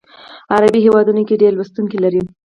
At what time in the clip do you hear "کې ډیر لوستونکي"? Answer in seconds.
1.27-1.97